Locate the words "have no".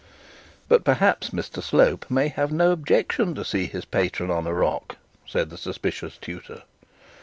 2.29-2.71